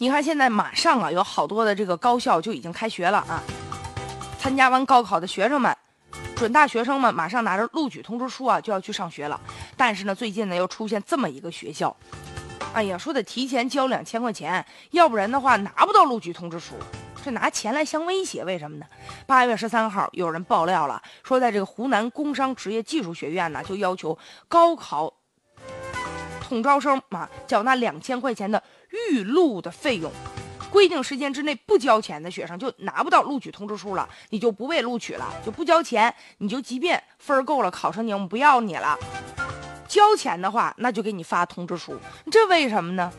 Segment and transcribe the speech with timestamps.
[0.00, 3.42] 你看现在马上啊，有好多的这个高校就已经开学了啊。
[4.38, 5.76] 参加完高考的学生们，
[6.36, 9.40] 准大学生们马上拿着录取通知书啊，就要去上学了。
[9.76, 11.94] 但是呢，最近呢又出现这么一个学校，
[12.72, 16.74] 哎呀，说得提前交两千块钱，要不然的话拿不到录取通知书。
[17.24, 18.86] 这拿钱来相威胁，为什么呢？
[19.26, 25.12] 八月十三号，有人爆料了，说在这个湖南工商职业技术学院呢，就要求高考
[26.48, 28.62] 统招生啊，缴纳两千块钱的
[29.10, 30.10] 预录的费用。
[30.70, 38.98] 规定时间之内不交钱的学生就拿不到录取通知书了，你就不被录取了，就不交钱，你就即便分够了，考上你我们不要你了。
[39.86, 41.98] 交钱的话，那就给你发通知书，
[42.30, 43.12] 这为什么呢？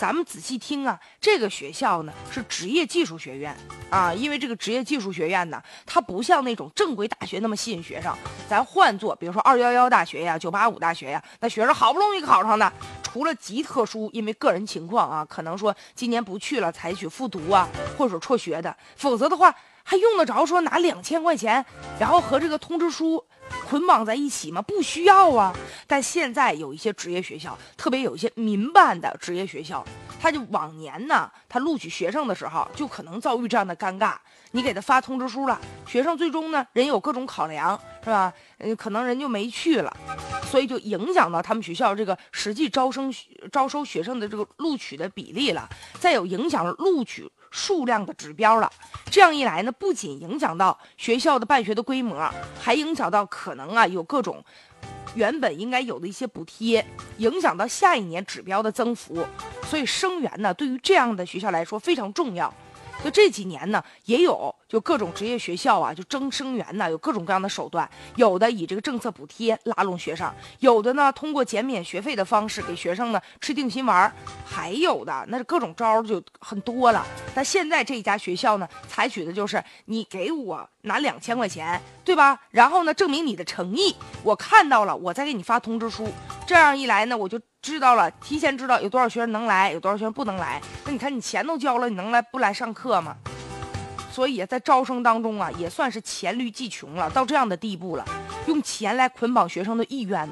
[0.00, 3.54] 咱们仔细听啊，这个学校呢是职业技术学院
[3.90, 8.10] 啊，因为这个职业技术学院呢，它不像那种正规大学那么吸引学生。
[8.48, 21.62] 咱换做比如说二幺幺大学呀、九八五大学呀，那学生好不容易考上的，除了极特殊，因为个人情况啊，可能说今年不去了，采取复读啊，或者辍学的，否则的话还用得着说拿两千块钱，
[21.98, 23.22] 然后和这个通知书。
[23.70, 24.60] 捆绑在一起吗？
[24.60, 25.54] 不需要啊。
[25.86, 29.86] 但现在有一些职业学校，特别有一些民办的职业学校，
[30.20, 34.14] 他就往年呢，他录取学生的时候，就可能遭遇这样的尴尬。
[34.50, 38.32] 你给他发通知书了，学生最终呢，人有各种考量，是吧？
[38.58, 39.96] 嗯，可能人就没去了，
[40.44, 43.12] 所以就影响到他们学校这个实际招生
[43.50, 45.68] 招收学生的这个录取的比例了。
[45.98, 47.30] 再有影响录取。
[47.52, 48.70] 数量的指标了，
[49.10, 52.16] 这样一来呢，不仅影响到学校的办学的规模，
[52.60, 54.40] 还影响到可能啊有各种
[55.14, 56.84] 原本应该有的一些补贴，
[57.18, 59.24] 影响到下一年指标的增幅。
[59.64, 62.52] 所以生源呢，对于这样的学校来说非常重要。
[63.02, 67.90] 就这几年呢，也有就各种职业学校啊，就争生源呢，有各种各样的手段。
[68.14, 74.10] 有的以这个政策补贴拉拢学生，有的呢通过减免学费的方式给学生呢吃定心丸，
[74.46, 77.04] 还有的那是各种招就很多了。
[77.34, 82.38] 但现在这一家学校呢，采取的就是你给我拿两千块钱，对吧？
[82.52, 83.92] 然后呢证明你的诚意，
[84.22, 86.08] 我看到了，我再给你发通知书。
[86.46, 87.40] 这样一来呢，我就。
[87.62, 90.58] 知道了，提前知道有多少学生能来，有多少学生不能来。
[90.86, 93.14] 那你看，你钱都交了，你能来不来上课吗？
[94.20, 98.04] 所以在招生当中啊，也算是黔驴技穷了，到这样的地步了，
[98.46, 100.28] 用钱来捆绑学生的意愿。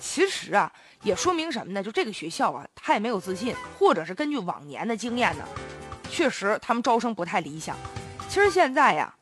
[0.00, 0.72] 其实啊，
[1.04, 1.80] 也说明什么呢？
[1.80, 5.44] 就这个学校啊，他也没有自信，或者是根据往年的经验呢，
[6.10, 7.76] 确实他们招生不太理想。
[8.28, 9.14] 其实现在呀。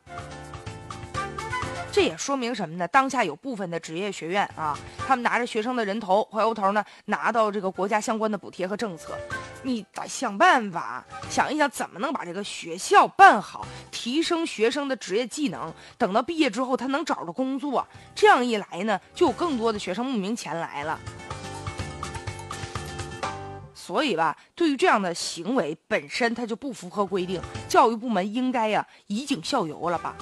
[1.95, 2.89] 这也说明什么呢？
[2.89, 9.17] 当下有部分的职业学院啊，他们拿着学生的人头，回过头呢拿到这个国家相关的补贴和政策，
[9.63, 17.87] 你得想办法想一想，怎么能把这个学校办好，提升学生的职业技能，等到毕业之后他能找着工作。
[18.13, 20.99] 这样一来呢，就有更多的学生慕名前来了。
[23.73, 30.17] 所以吧，对于这样的行为本身，它就不符合规定，教育部门应该呀以儆效尤了吧。